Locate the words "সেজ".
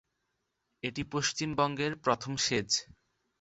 2.37-2.69